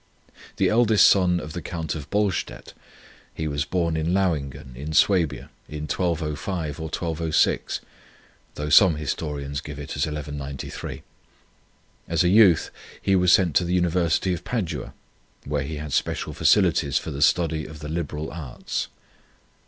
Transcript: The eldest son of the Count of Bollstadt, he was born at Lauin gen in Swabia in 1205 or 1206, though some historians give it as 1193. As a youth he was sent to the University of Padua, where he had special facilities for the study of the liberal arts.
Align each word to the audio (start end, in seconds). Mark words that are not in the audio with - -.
The 0.57 0.67
eldest 0.67 1.07
son 1.07 1.39
of 1.39 1.53
the 1.53 1.61
Count 1.61 1.93
of 1.93 2.09
Bollstadt, 2.09 2.73
he 3.35 3.47
was 3.47 3.65
born 3.65 3.95
at 3.95 4.07
Lauin 4.07 4.49
gen 4.51 4.71
in 4.73 4.93
Swabia 4.93 5.51
in 5.69 5.81
1205 5.81 6.79
or 6.79 6.83
1206, 6.85 7.81
though 8.55 8.69
some 8.71 8.95
historians 8.95 9.61
give 9.61 9.77
it 9.77 9.91
as 9.95 10.07
1193. 10.07 11.03
As 12.07 12.23
a 12.23 12.29
youth 12.29 12.71
he 12.99 13.15
was 13.15 13.31
sent 13.31 13.55
to 13.57 13.63
the 13.63 13.75
University 13.75 14.33
of 14.33 14.43
Padua, 14.43 14.95
where 15.45 15.61
he 15.61 15.75
had 15.75 15.93
special 15.93 16.33
facilities 16.33 16.97
for 16.97 17.11
the 17.11 17.21
study 17.21 17.67
of 17.67 17.77
the 17.77 17.87
liberal 17.87 18.31
arts. 18.31 18.87